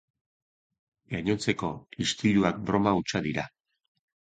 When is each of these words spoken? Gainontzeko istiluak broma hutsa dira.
Gainontzeko 1.15 1.69
istiluak 2.07 2.59
broma 2.71 2.97
hutsa 3.03 3.25
dira. 3.31 3.49